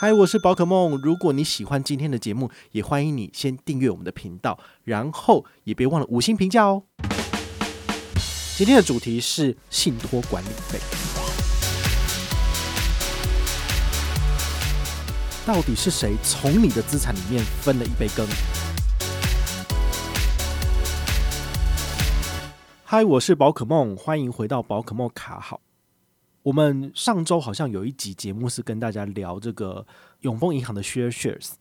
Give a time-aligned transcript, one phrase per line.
[0.00, 0.96] 嗨，我是宝可梦。
[1.02, 6.84] 如果你喜欢今天的节目，也欢迎你先订阅我们的频道，然后也别忘了五星评价哦。
[8.56, 10.78] 今天的主题是信托管理费，
[15.44, 18.24] 到底是谁从你的资产里面分了一杯羹？
[22.84, 25.60] 嗨，我是宝可梦，欢迎回到宝可梦卡好。
[26.48, 29.86] 我们上周好像有一集节目是跟大家聊这个
[30.20, 31.52] 永丰银行的 share shares，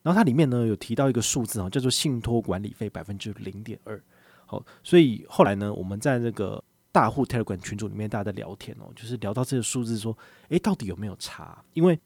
[0.00, 4.02] 然后它里面呢有提到一个数字啊，叫做信托管理费百分之零点二。
[4.46, 10.16] 好，所以后来呢，我们在这个大户 Telegram 群组里面，大家在聊天哦，就是聊到这个数字，说，
[10.48, 11.62] 诶，到底有没有差？
[11.74, 12.00] 因为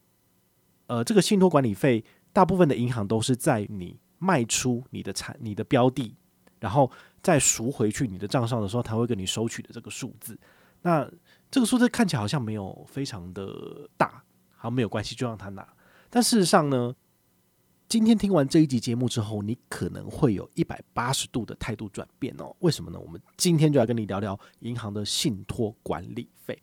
[0.88, 6.16] 呃，这个信托管理费，大部分的银行都是在你卖出你的产、你的标的，
[6.58, 6.90] 然后
[7.22, 10.36] 再赎回去你的账上的时候，他会跟你收取的这个数字。
[10.82, 11.08] 那
[11.54, 14.24] 这个数字看起来好像没有非常的大，
[14.56, 15.64] 好，没有关系，就让他拿。
[16.10, 16.92] 但事实上呢，
[17.86, 22.52] 今天听完这一集节目之后，你可能会有一百八十度的态度转变哦。
[22.58, 22.98] 为什么呢？
[22.98, 26.60] 我们今天就来跟你聊聊银行的信托管理费。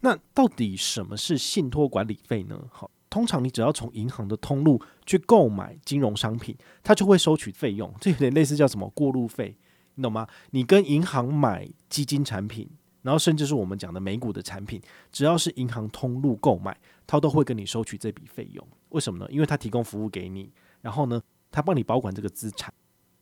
[0.00, 2.62] 那到底什么是信托管理费呢？
[2.70, 9.56] 好，通常你只要从银行的通路去购买金融商品，它就会收取费用，这有点类似叫什么过路费，
[9.94, 10.28] 你懂吗？
[10.50, 12.68] 你跟银行买基金产品。
[13.04, 14.80] 然后甚至是我们讲的美股的产品，
[15.12, 16.74] 只要是银行通路购买，
[17.06, 18.66] 他都会跟你收取这笔费用。
[18.88, 19.30] 为什么呢？
[19.30, 22.72] 因为他提供服务给你，然后呢，他帮你保管这个资产。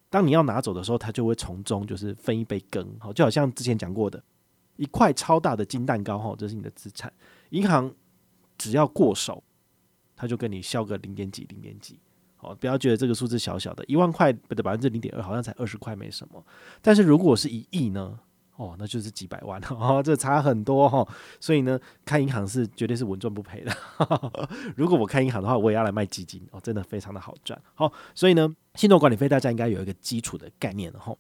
[0.09, 2.97] 当你要拿走的时候，他就会从中就是分一杯羹。
[3.01, 4.23] 好，就好像之前讲过的，
[4.77, 7.13] 一块超大的金蛋糕，哈，这是你的资产。
[7.51, 7.93] 银行
[8.57, 9.43] 只要过手，
[10.15, 11.99] 他就跟你销个零点几、零点几。
[12.37, 16.45] 好，不要觉得这个数字小小的，一万块的百分之零点二，好像才二十块，没什么。
[16.81, 18.21] 但是如果是一亿呢？
[18.57, 21.09] 哦，那就是几百万 哦，这差很多哈、哦。
[21.41, 23.77] 所以呢，开银行是绝对是稳赚不赔的。
[24.77, 27.61] 如果我开银行的话，我也要来卖基金哦，真的非常的好赚。
[27.75, 31.17] 好，所以呢，信托管理费大家应该有一个基础的概念哈。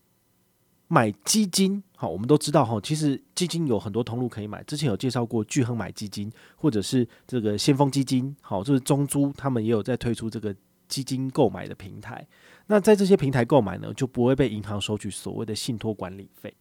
[0.88, 4.62] 买基金，好，我们都知道哈，其实基金有很多通路可以买。
[4.64, 10.54] 之前有介绍过巨亨买基金，或者是这个先锋基金，好，就是中租他们也有在推出这个
[10.88, 12.26] 基金购买的平台。
[12.66, 16.54] 那在这些平台购买呢，就不会被银行收取所谓的信托管理费。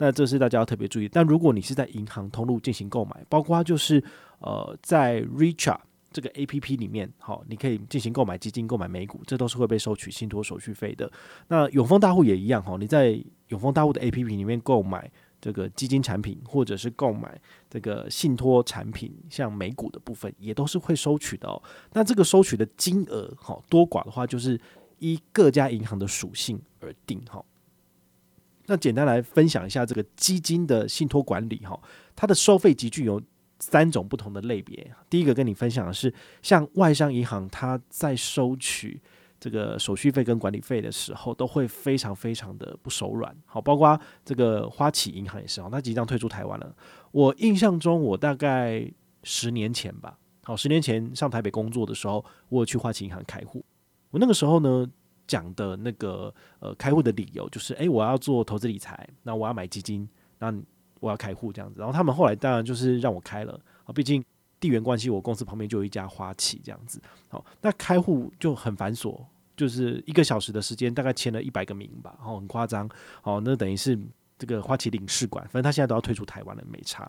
[0.00, 1.06] 那这是大家要特别注意。
[1.06, 4.02] 但如果你是在银行通路进行购买，包括就是
[4.38, 5.78] 呃在 Richard
[6.10, 11.12] 这个 APP 里面，好，你可以进行购买基金、购买美股，这都是会被收取信托手续费的。
[11.48, 21.62] 那永丰大户也一样哈，你在永丰大户的 APP 里面购买这个基金产品，或者是购买这个信托产品，像美股的部分，也都是会收取的哦。
[21.92, 24.58] 那这个收取的金额，哈，多寡的话，就是
[24.98, 27.44] 依各家银行的属性而定，哈。
[28.70, 31.76] 那简单来分享一下这个基金的信托管理哈，
[32.14, 33.20] 它的收费集聚有
[33.58, 34.88] 三种不同的类别。
[35.08, 39.02] 第一个跟你分享的是，像外商银行，它在收取
[39.40, 43.36] 这个手续费跟管理费的时候，都会非常非常的不手软。
[43.44, 46.72] 好，包括这个花旗银行也是哦，它即将退出台湾了。
[47.10, 48.88] 我印象中，我大概
[49.24, 53.64] 十年前吧，好，十年前上台北工作的时候，我有去花旗银行开户。
[54.12, 54.88] 我那个时候呢。
[55.30, 60.08] 讲的那个呃开户的理由就是，诶，我要做投资理财，那我要买基金，
[60.40, 60.52] 那
[60.98, 61.78] 我要开户这样子。
[61.78, 63.52] 然后他们后来当然就是让我开了
[63.84, 64.24] 啊，毕竟
[64.58, 67.00] 地缘关系，我公司旁边就有一家花旗这样子。
[67.28, 69.24] 好，那开户就很繁琐，
[69.56, 72.90] 就是一个小时的时间，大概签了一百个名吧，然后很夸张。
[73.22, 73.96] 好，那等于是
[74.36, 77.08] 这个花旗领事馆，反正他现在都要退出台湾了，没差。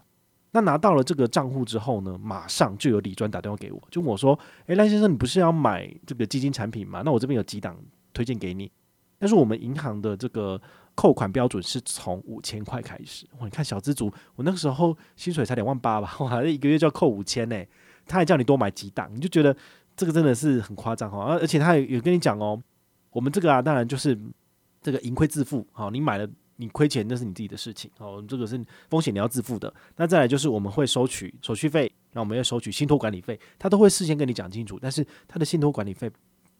[0.53, 4.37] 那拿到了这个账户之后呢，马上就有李专打电话给我，就我说，
[4.67, 7.01] 诶，赖先生，你不是要买这个基金产品吗？
[7.03, 7.77] 那我这边有几档。
[8.13, 8.71] 推荐给你，
[9.17, 10.61] 但是我们银行的这个
[10.95, 13.25] 扣款标准是从五千块开始。
[13.39, 17.63] 哇，你看小资族，我那个时候薪水才两万八吧， 哇，一个月就要扣五千呢。
[18.05, 19.55] 他还叫你多买几档，你就觉得
[19.95, 21.19] 这个真的是很夸张哈。
[21.19, 22.61] 而而且他也有跟你讲哦，
[23.11, 24.19] 我们这个啊，当然就是
[24.81, 25.65] 这个盈亏自负。
[25.71, 29.73] 好，你买了你亏钱那是你自己的事情，哦，这个是风险你要自负的。
[29.95, 34.77] 那再来就是我们会收取手续费，那我们要收取信托管理费，他都会事先跟你讲清楚。
[34.81, 36.11] 但是他的信托管理费。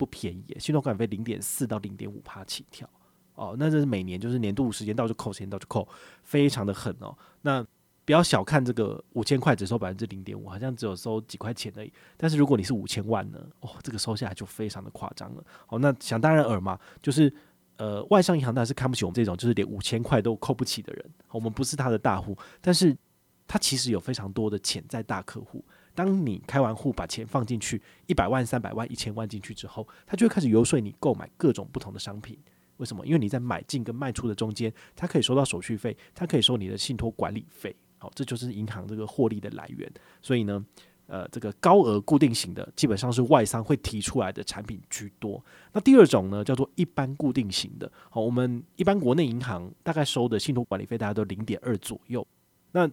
[0.02, 2.90] 不便宜，信托管理费零点四到零点五趴起跳
[3.36, 5.88] 哦，那这是每年就是年度时间到就扣，时间到就扣，
[6.24, 7.16] 非常的狠哦。
[7.44, 7.64] 那
[8.04, 11.94] 不要小看这个五千块只收百分之零点五，好像只有收几块钱而已。
[12.18, 15.44] 但是如果你是五千万呢，哦，这个收下来就非常的夸张了。
[15.68, 17.32] 哦，那想当然尔嘛，就是
[17.78, 21.06] 呃，外商银行当然是看不起我们这种就是连五千块都扣不起的人。
[21.30, 22.98] 我们不是他的大户，但是
[23.48, 25.64] 他其实有非常多的潜在大客户。
[25.94, 32.38] 当你开完户，把钱放进去一百万、三百万、一千万进去之后，他就会开始游说你购买各种不同的商品。
[32.78, 33.06] 为什么？
[33.06, 37.76] 因为你在买进跟卖出的中间，他可以收到手续费，他可以收你的信托管理费。
[38.00, 39.88] 好，这就是银行这个获利的来源。
[40.20, 40.66] 所以呢，
[41.06, 45.44] 呃这个高额固定型的，基本上是外商会提出来的产品居多。
[45.74, 47.92] 那第二种呢，叫做一般固定型的。
[48.10, 52.26] 好，我们一般国内银行大概收的信托管理费，大概都零点二左右。
[52.72, 52.90] 那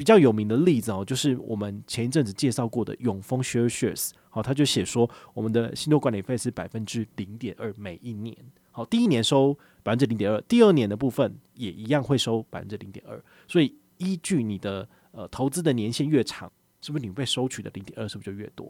[0.00, 8.34] 比较有名的例子哦，就是我们前一阵子介绍过的永丰 Shares，好，他就写说我们的信托管理费是百分之零点二每一年。
[8.70, 9.52] 好，第一年收
[9.82, 13.22] 百分之零点二，第二年的部分也一样会收百分之零点二。
[13.46, 16.50] 所以依据你的呃投资的年限越长，
[16.80, 18.66] 是不是你被收取的零点二是不是就越多？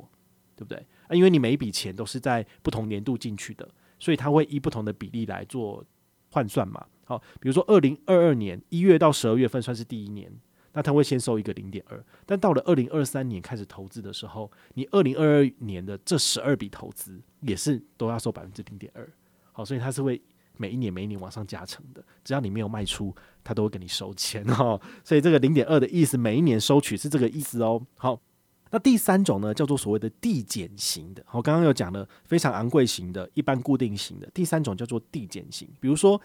[0.56, 0.85] 对不对？
[1.06, 3.69] 啊，因为你每一笔钱都是在不同年度进去的，
[4.00, 5.85] 所以它会依不同的比例来做
[6.33, 6.85] 换算嘛。
[7.05, 10.29] 好，比如说二零二二年一月到十二月份算是第一年。
[10.72, 19.08] 那他会先收一个零点二，但到了二零二三年开始投资的时候，你二零二二年的这十二笔投资也是都要收百分之零点二，
[19.50, 20.22] 好，所以它是会
[20.56, 23.12] 每一年每一年往上加成的，只要你没有卖出，
[23.43, 24.81] 它都会给你收钱哦。
[25.02, 27.84] 所以这个零点二的意思，每一年收取是这个意思哦。
[27.96, 28.20] 好，
[28.70, 36.20] 那第三种呢，叫做所谓的递减型的，我刚刚有讲了非常昂贵型的、一般固定型的，第三种叫做递减型，比如说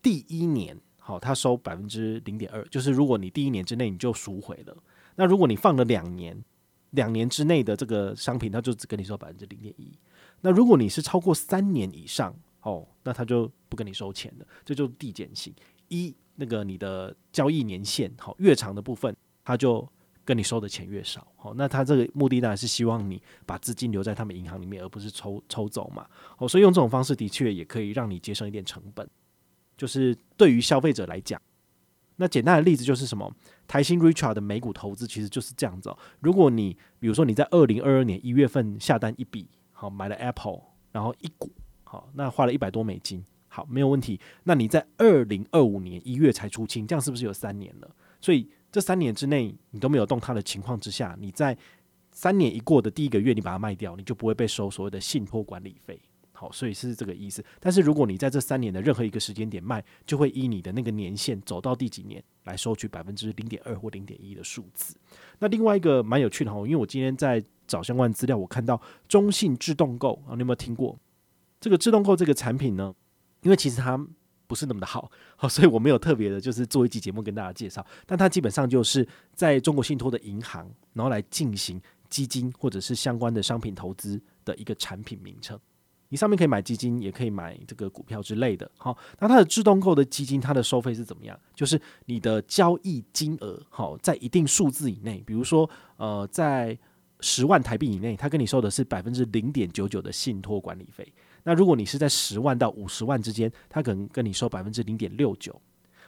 [0.00, 0.78] 第一年。
[1.08, 4.76] 好，他收百分之零点二，就是如果你第一年之内你就赎回了，
[5.16, 6.38] 那如果你放了两年，
[6.90, 9.90] 两年之内的这个商品，他就只跟你收百分之零点一。
[10.42, 15.50] 那如果你是超过三年以上，哦，那他就不跟你收钱了，这就是递减性。
[15.88, 19.88] 一，那个你的交易年限好越长的部分，他就
[20.26, 21.26] 跟你收的钱越少。
[21.36, 26.06] 好，那他这个目的当然是希望你把资金留在他们银行里面，而不是抽抽走嘛。
[26.36, 29.08] 哦，所以用这种方式的确也可以让你节省一点成本。
[29.78, 31.40] 就是对于消费者来讲，
[32.16, 33.32] 那简单的例子就是什么？
[33.66, 35.98] 台新 Richard 的美股投资其实就是这样子哦。
[36.20, 40.60] 如果你比如说你在二零二二年一月份下单一笔，好，买了 Apple，
[40.90, 41.50] 然后一股，
[41.84, 44.18] 好，那花了一百多美金，好，没有问题。
[44.42, 47.90] 那你在二零二五年一月才出清，这样是不是有三年了？
[48.20, 51.56] 所以这三年之内你都没有动它的情况之下，你在
[52.10, 56.00] 三年一过的第一个月你把它卖掉，你就不会被收所谓的信托管理费。
[56.38, 57.44] 好，所以是这个意思。
[57.58, 64.94] 但是如果你在这三年的任何一个时间点卖，就会依你的那个年限走到第几年来收取百分之零点二或零点一的数字。
[65.40, 70.96] 那另外一个蛮有趣的哈，因为我今天在找相关资料，我看到中信自动购啊，你有没有听过
[71.60, 72.94] 这个自动购这个产品呢？
[73.42, 73.98] 因为其实它
[74.46, 77.84] 不是那么的好，好，所以我没有特别的就是做一期节目跟大家介绍。
[78.06, 79.04] 但它基本上就是
[79.34, 85.58] 在中国信托的银行，然后来进行基金或者是相关的商品投资的一个产品名称。
[86.10, 88.70] 你上面可以买基金，也可以买这个股票之类的。
[88.78, 91.38] 好，那它的自动购的基金，它的收费是怎么样？
[91.54, 96.78] 就是你的交易金额，好，在一定数字以内，比如说，呃，在
[97.20, 101.06] 十万台币以内，它跟你收的是百分之零点九九的信托管理费。
[101.44, 105.60] 那如果你是在十万到五十万之间，它可能跟你收百分之零点六九。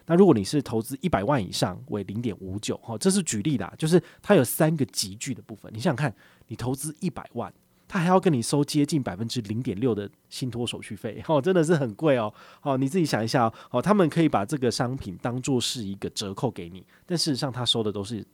[0.07, 2.79] 那如果你是投资一百万以上，为零点五九。
[2.83, 5.71] 好，这是举例的，就是它有三个集聚的部分。
[5.75, 6.15] 你想想看，
[6.49, 7.53] 你投资一百万。
[7.93, 12.33] 他还要跟你收接近百分之零点六的信托手续费， 哦，真的是很贵哦。
[12.61, 18.25] 好，你自己想一下哦，他们可以把这个商品当做是一个折扣给你，但事实上他收的都是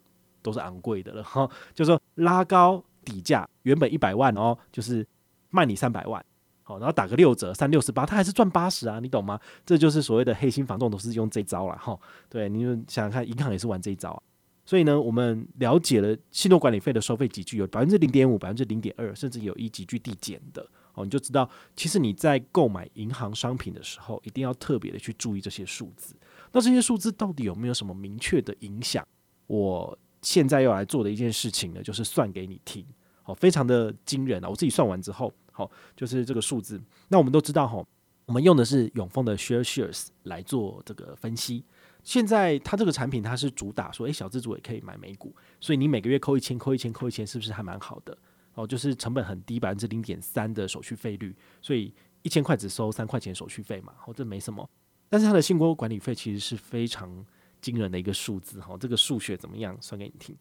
[0.43, 1.49] 都是昂贵的了哈。
[1.73, 5.07] 就是说拉高底价，原本一百万哦，就是
[5.49, 6.23] 卖你三百万，
[6.63, 9.41] 好，然后打个六折，三六十八，他还是赚八十啊，你懂吗？
[9.65, 11.99] 这就是所谓的黑心房仲，都是用这招了哈。
[12.29, 14.21] 对，你们想想看，银行也是玩这一招啊。
[14.67, 26.17] 所以呢，我们了解了信托管理费的收费级距有百分之零点五、百分之零点二，甚至有一级距递减的哦，你就知道，其实你在购买银行商品的时候，一定要特别的去注意这些数字。
[26.51, 29.07] 那这些数字到底有没有什么明确的影响？
[29.47, 32.85] 我现在要来做的一件事情呢，就是算给你听，
[33.23, 34.49] 好，非常的惊人啊！
[34.49, 36.83] 我自己算完之后，好，就是这个数字。
[37.07, 37.85] 那我们都知道，哈，
[38.25, 41.65] 我们用的是永丰的 Share Shares 来做这个分析。
[42.07, 48.17] 现在它这个产品，它是主打说，诶，小资族也可以买美股，所以你每个月扣一千，扣一千，扣一千，是不是还蛮好的？
[48.55, 54.71] 哦，就是成本很低，百分之零点三的手续费率，所以一千块只收三块钱手续费嘛，哦，这没什么。
[55.09, 57.27] 但是它的信托管理费其实是非常
[57.61, 59.77] 惊人的一个数字，哈，这个数学怎么样？
[59.83, 60.37] 算给你听。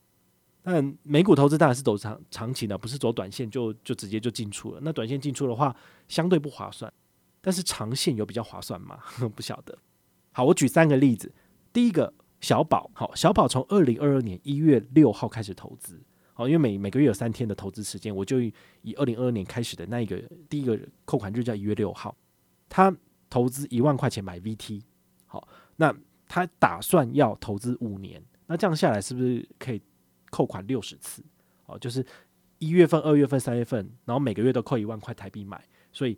[0.61, 4.79] 但美股投资当然是走长长期的，不是走短线就就直接就进出了。
[4.83, 5.75] 那短线进出的话，
[6.07, 6.93] 相对不划算，
[7.41, 8.99] 但是长线有比较划算吗？
[9.35, 9.75] 不晓得。
[10.31, 11.33] 好，我举三个例子。
[11.75, 16.01] 第一个小宝，好，小宝从二零二二年一月六号开始投资，
[16.31, 20.17] 好，因为每每个月有三天的投资时间，我就以二零二二年开始的那一个
[20.47, 22.15] 第一个扣款日叫一月六号，
[22.69, 22.95] 他
[23.29, 24.83] 投资一万块钱买 VT，
[25.25, 25.93] 好，那
[26.29, 29.81] 他打算要投资五年，那这样下来是不是可以
[30.29, 31.21] 扣款六十次？
[31.65, 32.05] 哦，就是
[32.59, 36.17] 一月份、二月份、三月份，然后每个月都扣一万块台币买，所以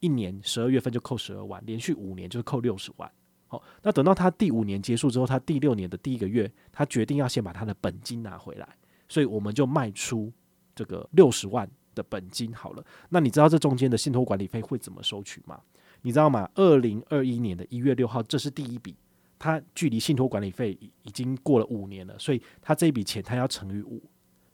[0.00, 3.10] 一年十二月份就扣十二万，连续五年就是扣六十万。
[3.52, 8.66] 好，那等到他第五年结束之后，他第六年的第一个月，他决定要先把他的本金拿回来，
[9.10, 10.32] 所以我们就卖出
[10.74, 15.60] 这个六十万的本金好了，那你知道这中间的信托管理费会怎么收取吗？
[16.00, 16.48] 你知道吗？
[16.54, 18.96] 二零二一年的一月六号，这是第一笔，
[19.38, 24.02] 它距离信托管理费已经过了五年了，所以它这一笔钱它要乘以五，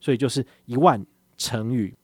[0.00, 1.00] 所以就是一万
[1.37, 1.95] 乘以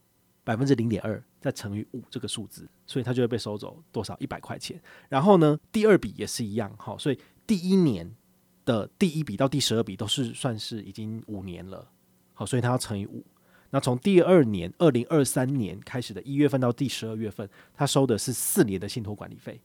[0.44, 4.16] 百分之零点二，再乘以五这个数字，所以它就会被收走多少？
[4.18, 4.80] 一百块钱。
[5.10, 8.10] 然后呢，第二笔也是一样，好，所以第一年
[8.64, 11.86] 的第一笔到第十二笔都是算是已经五年了，
[12.32, 13.22] 好，所以它要乘以五。
[13.68, 19.60] 那从第二年二零二三年开始的一月份到第十二月份，他收的是四年的信托管理费，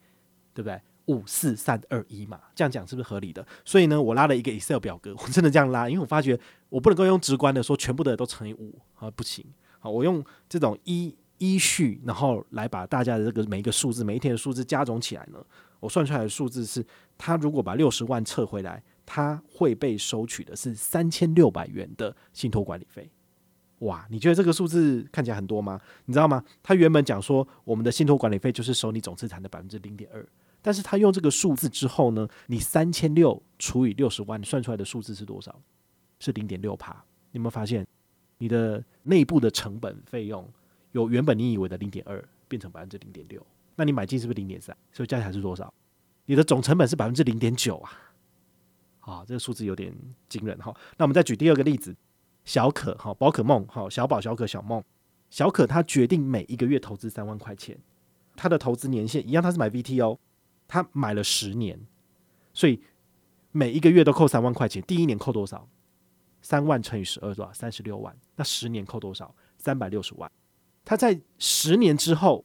[0.53, 0.81] 对不对？
[1.05, 3.48] 五四三二一嘛，这样讲是不是合理的？
[3.63, 9.45] 所以呢，我拉了一个 Excel 表格，我真的这样拉，因为我发觉我不能够用直观的说全部的都乘以五啊，不行。
[9.79, 15.43] 好，我用这种一依序，然后来把大家的这个每一个数字、每一天的数字加总起来呢，
[15.79, 16.86] 我算出来的数字是，
[17.17, 23.10] 他如果把六十万撤回来，他会被收取的是三千六百元的信托管理费。
[23.79, 25.79] 哇，你觉得这个数字看起来很多吗？
[26.05, 26.43] 你知道吗？
[26.62, 30.27] 他原本讲说，我们的信托管理费就是收你总资产的百分之零点二，
[30.62, 35.58] 但是他用这个数字之后呢，你三千六除以六十万，算出来的数字是多少？
[36.19, 36.91] 是零点六趴。
[37.31, 37.88] 你有没有发现，
[38.39, 40.46] 你的内部的成本费用
[40.91, 43.46] 由原本你以为的零点二变成百分之零点六？
[43.75, 44.75] 那你买进是不是零点三？
[44.91, 45.74] 所以加起来是多少？
[46.25, 47.91] 你的总成本是百分之零点九啊！
[49.00, 49.93] 啊，这个数字有点
[50.27, 50.75] 惊人哈。
[50.98, 51.96] 那我们再举第二个例子。
[52.46, 54.84] 小可哈，宝可梦哈，小宝、小可、小梦，
[55.29, 57.77] 小可他决定每一个月投资三万块钱，
[58.36, 60.17] 他的投资年限一样，他是买 VT 哦，
[60.67, 61.79] 他买了十年，
[62.51, 62.81] 所以
[63.51, 64.81] 每一个月都扣三万块钱。
[64.84, 65.67] 第一年扣多少？
[66.41, 67.53] 三万乘以十二多少？
[67.53, 68.17] 三十六万。
[68.36, 69.36] 那十年扣多少？
[69.60, 70.31] 三百六十万。
[70.89, 72.43] 他在十年之后，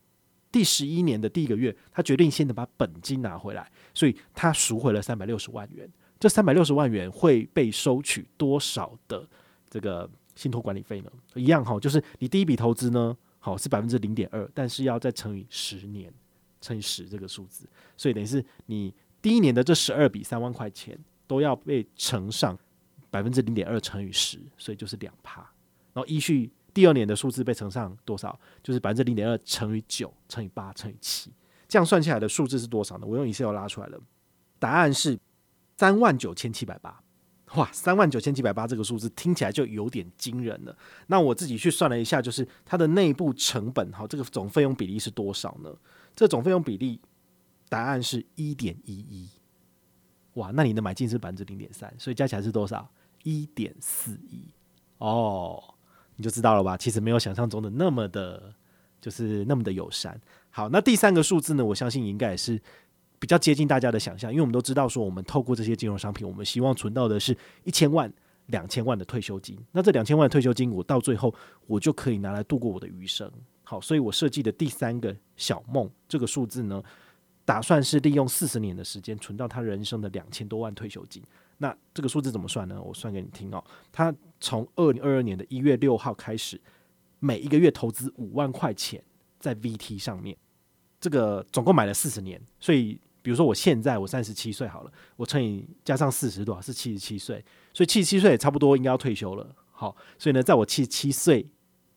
[0.52, 5.90] 第十一年的第一个月，他决定先得把本金拿回来，所以他赎回了三百六十万元。
[6.20, 9.26] 这三百六十万元会被收取多少的？
[9.70, 16.12] 这个信托管理费呢，一样哈，就是你第一笔投资呢，好是百分之零点二，但是要再乘以十年，
[16.60, 22.58] 乘以十这个数字，所以等于是你第一年的这十二笔三万块钱都要被乘上
[23.10, 25.40] 百分之零点二乘以十，所以就是两趴。
[25.94, 31.30] 然后依序第二年的数字被乘上多少，就是百分之零点二乘以九乘以八乘以七，
[31.68, 33.06] 这样算下来的数字是多少呢？
[33.06, 34.00] 我用 Excel 拉出来了，
[34.58, 35.18] 答案是
[35.78, 37.00] 三万九千七百八。
[37.56, 40.76] 哇，三万九千七百八这个数字听起来就有点惊人了。
[41.06, 45.72] 那我自己去算了一下，就是它的内部成本，哈，这个总费用比例是多少呢？
[46.16, 47.00] 这总费用比例
[47.68, 49.28] 答案是一点一一。
[50.32, 52.90] 哇，那你的买进是百分之零点三，所以加起来是多少？
[53.22, 54.48] 一点四一。
[54.98, 55.73] 哦，
[56.16, 56.76] 你就知道了吧？
[56.76, 58.52] 其实没有想象中的那么的，
[59.00, 60.20] 就是那么的友善。
[60.50, 61.64] 好，那第三个数字呢？
[61.64, 62.60] 我相信应该也是。
[63.20, 68.12] 比较接近大家的想象，因为我们都知道说，我们透过这些金融商品，我们希望存到的是一千万、
[68.48, 69.58] 两千万的退休金。
[69.72, 71.34] 那这两千万退休金，我到最后
[71.66, 73.30] 我就可以拿来度过我的余生。
[73.62, 76.82] 好，所以我设计的第三个小梦这个数字呢，
[77.46, 81.22] 打算是利用四十年的时间存到他人生的两千多万退休金。
[81.58, 82.80] 那这个数字怎么算呢？
[82.82, 83.62] 我算给你听哦。
[83.92, 86.60] 他从二零二二年的一月六号开始，
[87.18, 89.02] 每一个月投资五万块钱
[89.38, 90.36] 在 VT 上面，
[91.00, 93.00] 这个总共买了四十年，所以。
[93.24, 97.42] 比如说我现在我三十七岁好了，我乘以加上四十多少是七十七岁，
[97.72, 99.56] 所以七十七岁也差不多应该要退休了。
[99.70, 101.48] 好，所以呢，在我七十七岁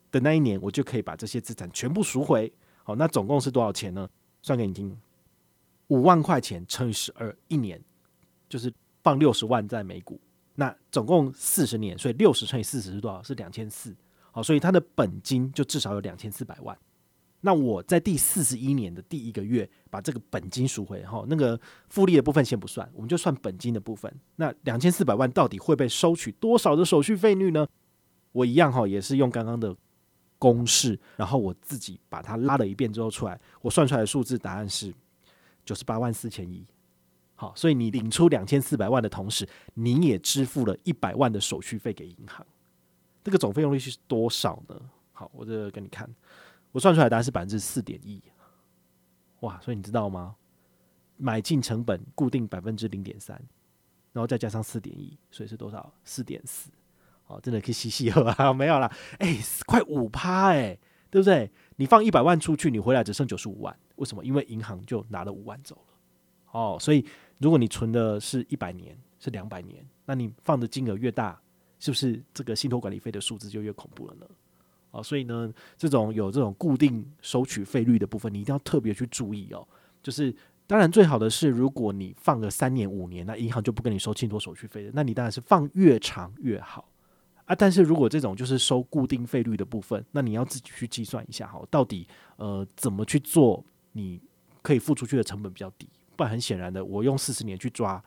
[0.09, 2.49] 的那一年，我就可以把这些资产全部赎回。
[2.81, 4.09] 好，那总共是多少钱呢？
[4.41, 4.97] 算给你听，
[5.87, 7.83] 五万块钱乘以十二，一年
[8.47, 8.73] 就是
[9.07, 10.19] 放六十万在美股。
[10.55, 13.23] 那总共四十年，所以六十乘以四十是多少？
[13.23, 13.95] 是两千四。
[14.31, 16.77] 好，所以它的本金就至少有两千四百万。
[17.39, 24.13] 那我在第四十一年的第一个月把这个本金赎回，哈，那个复利的部分先不算，我们就算本金的部分。
[24.35, 27.65] 那两千四百万到底会被收取多少的手续费率呢？
[28.33, 29.73] 我一样哈，也是用刚刚的
[30.37, 34.93] 公式，然后我自己把它拉了一遍之后出来，我算出来的数字答案是
[35.63, 36.65] 九十八万四千一。
[37.39, 42.45] 好，所以你领出两千四百万的同时，你也支付了一百万的手续费给银行。
[43.23, 44.75] 这个总费用率是多少呢？
[45.13, 46.09] 好，我这给你看。
[46.71, 48.21] 我算出来答案是百分之四点一，
[49.41, 49.59] 哇！
[49.61, 50.35] 所以你知道吗？
[51.15, 53.35] 买进成本固定百分之零点三，
[54.13, 55.93] 然后再加上四点一，所以是多少？
[56.03, 56.69] 四点四。
[57.27, 58.53] 哦，真的可以细细喝啊！
[58.53, 60.77] 没有啦，哎、快五趴哎，
[61.09, 61.51] 对不对？
[61.75, 64.23] 你放一百万出去，你回来只剩九十五万，为什么？
[64.23, 65.93] 因为银行就拿了五万走了。
[66.51, 67.05] 哦，所以
[67.39, 71.39] 如果你存的是一百年，是两百年，那你放的金额越大，
[71.79, 74.25] 是不是这个信托管理费的数字就越恐怖了呢？
[74.91, 79.67] 哦，所以呢，这种有这种固定收取费率的部分，你一定要特别去注意哦。
[80.01, 80.33] 就是
[80.65, 84.91] 当然最好的是，如果你放个三年五年，那银行就不跟你收信托手续费的。
[84.93, 86.89] 那你当然是放越长越好。
[87.45, 87.53] 啊。
[87.53, 94.21] 但是如果这种就是收固定费率的部分，那你要自己去计算一下哈，到底呃怎么去做，你
[94.61, 95.87] 可以付出去的成本比较低。
[96.17, 98.03] 不然很显然的，我用四十年去抓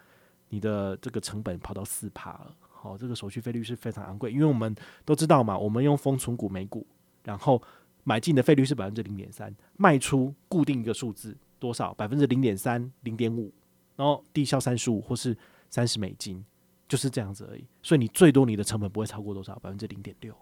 [0.49, 4.33] 你的这个成本跑到四趴了，好，这个手续费率是非常昂贵。
[4.33, 4.75] 因为我们
[5.05, 6.85] 都知道嘛，我们用封存股美股，
[7.23, 7.63] 然后
[8.03, 11.95] 买进的费率是百分之零点三，卖出固定一个数字多少？
[11.95, 13.53] 百分之零点三、零点五，
[13.95, 15.37] 然后低销三十五或是
[15.69, 16.45] 三十美金，
[16.89, 17.65] 就是这样子而已。
[17.81, 19.55] 所以你最多你的成本不会超过多少？
[19.61, 20.35] 百分之零点六。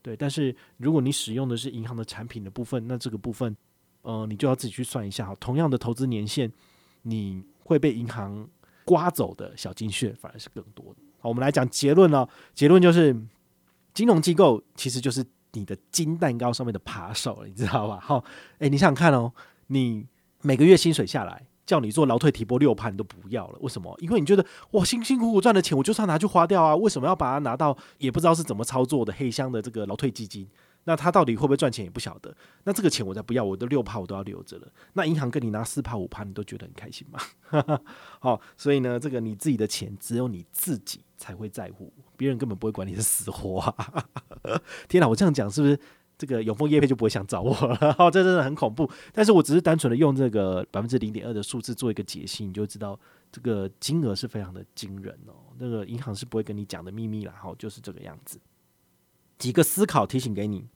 [0.00, 3.54] 对，但是如果你使用的是银行的产品的部分，那这个部分，
[4.00, 5.36] 呃，你就要自己去算一下哈。
[5.38, 6.50] 同样的投资年限。
[7.02, 8.48] 你会被银行
[8.84, 11.00] 刮走的小金屑反而是更多的。
[11.18, 12.28] 好，我们来讲结论哦。
[12.54, 13.14] 结论就是，
[13.92, 17.98] 金融机构其实就是你的金蛋糕上面的扒手，你知道吧？
[18.00, 18.24] 好，
[18.58, 19.32] 诶，你想想看哦，
[19.66, 20.06] 你
[20.42, 23.58] 每个月薪水下来，叫你做劳退提拨六趴，你都不要了。
[23.60, 23.94] 为什么？
[24.00, 26.74] 因为你觉得哇，辛辛苦苦赚的钱，我就算拿去花掉啊。
[26.74, 30.48] 为什么要把它拿到也不知道是怎么操作的黑箱的这个劳退基金？
[30.84, 32.34] 那他到底会不会赚钱也不晓得。
[32.64, 34.68] 那这个钱我再不要，我的六趴我都要留着了。
[34.94, 37.20] 那银行跟你拿四趴五趴，你都觉得很开心吗？
[38.18, 43.74] 好，所以呢，这个你自己的钱只有你自己才会在乎，别人根本不会管你是死活啊。
[44.88, 45.78] 天哪，我这样讲是不是
[46.16, 47.92] 这个永丰业配就不会想找我了？
[47.94, 48.90] 好， 这真的很恐怖。
[49.12, 52.98] 但是我只是单纯的用这个百分之零点二的数字做一个解析，你就知道
[53.30, 55.34] 这个金额是非常的惊人哦。
[55.58, 58.40] 那个银行是不会跟你讲的秘密啦，好，就是这个样子。
[59.40, 60.68] 几个思考提醒给你：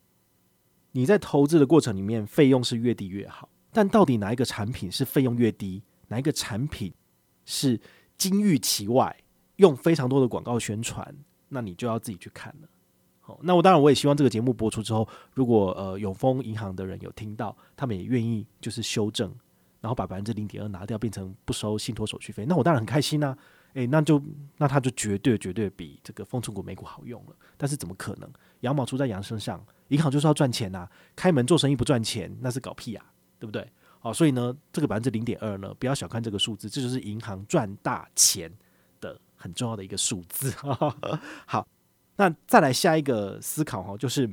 [0.93, 3.51] 你在投资的过程里面，费用是越低越好。
[3.71, 6.93] 但到底哪一个产品是费用越低，哪一个产品
[7.45, 7.79] 是
[8.17, 9.15] 金玉其外，
[9.57, 11.15] 用非常多的广告宣传，
[11.51, 12.69] 那你就要自己去看了。
[13.21, 19.31] 好，那我当然我也希望这个节目播出之后，如果呃永丰银行的人有听到，他们也愿意就是修正，
[19.83, 23.37] 然后把百分之零点二拿掉，变成不收信托手续费，那我当然很开心呐、
[23.75, 24.23] 诶、那就
[24.57, 27.37] 那它就绝对绝对比这个丰存股美股好用了。
[27.57, 28.29] 但是怎么可能？
[28.61, 33.05] 羊毛出在羊身上，银行就是要赚钱呐、开门做生意不赚钱，那是搞屁啊，
[33.39, 33.71] 对不对？
[33.99, 38.53] 好，所以呢，这个百分之零点二呢，不要小看这个数字，这就是银行赚大钱
[39.01, 40.51] 的很重要的一个数字。
[41.47, 41.67] 好，
[42.17, 44.29] 那再来下一个思考哈，就是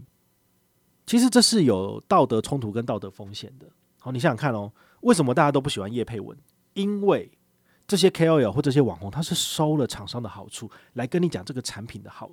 [1.06, 3.66] 其实这是有道德冲突跟道德风险的。
[4.00, 6.38] 好，你想想看哦，为什么大家都不喜欢叶配文？
[6.74, 7.32] 因为
[7.92, 12.32] 这些 KOL 或这些网红，他是收了厂商的好处来跟你讲这个产品的好，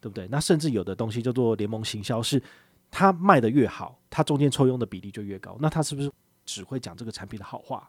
[0.00, 0.26] 对不对？
[0.28, 2.42] 那甚至有的东西叫做联盟行销，是
[2.90, 5.58] 他卖的越好，他中间抽佣的比例就越高。
[5.60, 6.10] 那他是不是
[6.46, 7.86] 只会讲这个产品的好话？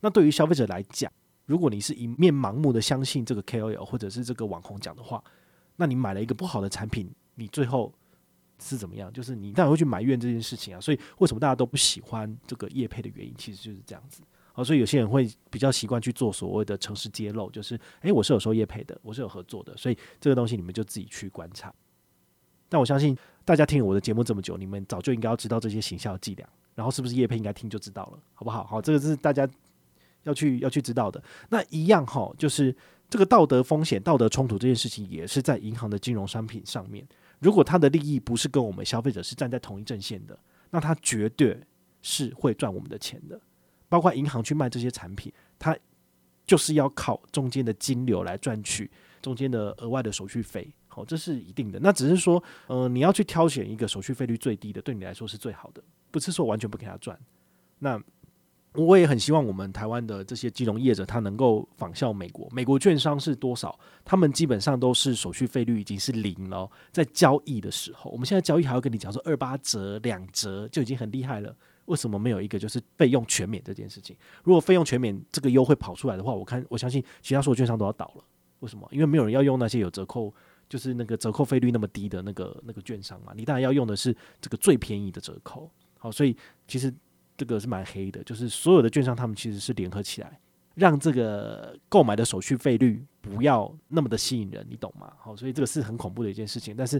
[0.00, 1.12] 那对于消费者来讲，
[1.44, 5.22] 如果你是一面盲目的相信这个 KOL 或者是这个网红讲的话，
[5.76, 7.92] 那你买了一个不好的产品，你最后
[8.58, 9.12] 是怎么样？
[9.12, 10.80] 就是你当然会去埋怨这件事情啊。
[10.80, 14.22] 所以为什么大家都不喜欢这个业配的原因，其实就是这样子。
[14.54, 21.74] 哦，所以有些人会比较习惯去做所谓的城市揭露，就是，诶，我是有收业配的，我是有合作的，所以这个东西你们就自己去观察。
[22.68, 28.64] 但我相信大家听了我的节目这么久，你们早就应该要知道这些行销伎俩，然后是不是业配应该听就知道了，好不好？
[28.64, 29.48] 好，这个是大家
[30.22, 31.22] 要去要去知道的。
[31.50, 32.74] 那一样哈，就是
[33.10, 37.06] 这个道德风险、道德冲突这件事情，也是在银行的金融商品上面。
[37.40, 40.38] 如果他的利益不是跟我们消费者是站在同一阵线的，
[40.70, 41.60] 那他绝对
[42.02, 43.40] 是会赚我们的钱的。
[43.94, 45.78] 包括银行去卖这些产品，它
[46.44, 48.90] 就是要靠中间的金流来赚取
[49.22, 51.78] 中间的额外的手续费，好，这是一定的。
[51.78, 55.80] 那只是说，呃，你要去挑选一个手续费率最低的，对你来说是最好的，
[56.10, 57.16] 不是说完全不给他赚。
[57.78, 58.02] 那
[58.72, 62.48] 我也很希望我们台湾的这些金融业者，他能够仿效美国。
[62.50, 63.78] 美国券商是多少？
[64.04, 71.56] 他们基本上都是手续费率已经是零了，在交易的时候，我们现在交易还要跟你讲说二八折、两折就已经很厉害了。
[71.86, 74.16] 为什么没有一个就是费用全免这件事情？
[74.42, 78.24] 如果费用全免这个优惠跑出来的话，我看我相信其他所有券商都要倒了。
[78.60, 78.88] 为什么？
[78.90, 80.32] 因为没有人要用那些有折扣，
[80.68, 83.32] 就是那个折扣费率那么低的那个那个券商嘛。
[83.36, 85.70] 你当然要用的是这个最便宜的折扣。
[85.98, 86.34] 好，所以
[86.66, 86.92] 其实
[87.36, 90.40] 这个是蛮黑的，就是所有的券商他们其实是联合起来，
[90.74, 95.12] 让这个购买的手续费率不要那么的吸引人，你懂吗？
[95.18, 96.74] 好，所以这个是很恐怖的一件事情。
[96.74, 96.98] 但是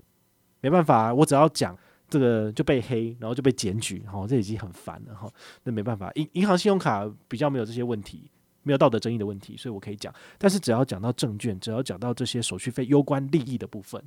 [0.61, 1.75] 没办法，我只要讲。
[2.09, 5.29] 这个就被黑，然后就被检举，哈，这已经很烦了，哈。
[5.65, 8.31] 那没办法，银银行信用卡比较没有这些问题，
[8.63, 10.15] 没有道德争议的问题，所以我可以讲。
[10.39, 14.01] 但是只要讲到证券，只要讲到这些手续费攸关利益的部分，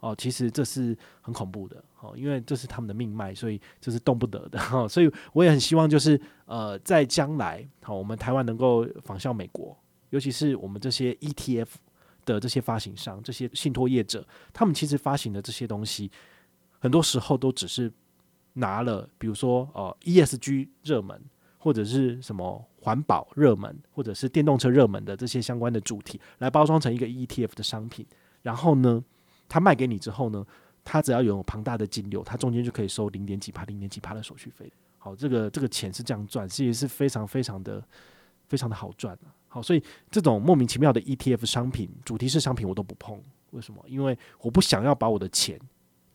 [0.00, 4.86] 哦，其实这是很恐怖的，哦，因为这是他们的命脉，所以这是动不得的，哈。
[4.86, 9.76] 所以我也很希望，就是呃，在将来，好，我们台湾能够仿效美国，
[10.10, 11.68] 尤其是我们这些 ETF
[12.24, 16.10] 的这些发行商、这些信托业者，他们其实发行的这些东西。
[16.78, 17.92] 很多时候都只是
[18.54, 21.20] 拿了，比如说呃 ESG 热门，
[21.58, 28.06] 或者是什么环保热门，或者是电动车热门的这些相关的主题，来包装成一个 ETF 的商品，
[28.42, 29.02] 然后呢，
[29.48, 30.44] 他卖给你之后呢，
[30.84, 34.72] 他只要有庞大的金流，他中间就可以收零点几趴、零点几趴的手续费。
[34.98, 37.82] 好，这个这个钱是这样赚，其实是非常非常的
[38.46, 39.22] 非常的好赚的。
[39.46, 43.20] 好，所以这种莫名其妙的 ETF 商品、主题式商品我都不碰。
[43.50, 43.82] 为什么？
[43.86, 45.58] 因为我不想要把我的钱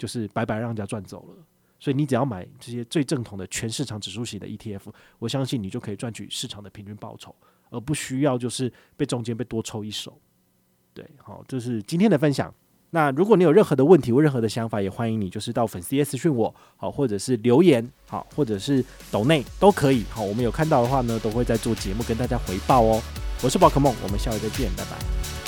[0.03, 1.35] 就是白白让人家赚走了。
[1.79, 4.81] 所以你只要买这些最正统的全市场指数型的 ETF，
[5.17, 7.33] 我相信你就可以赚取市场的平均报酬，
[7.69, 10.19] 而不需要就是被中间被多抽一手。
[10.93, 12.53] 对，好，这是今天的分享。
[12.89, 20.03] 那如果你有任何的问题或任何的想法，也欢迎你就是到粉丝页私讯我，好，或者是留言，好，或者是抖内都可以。
[20.09, 23.01] 好，我们有看到的话呢，都会在做节目跟大家回报哦。
[23.41, 25.42] 我是宝可梦，我们下回再见，拜拜。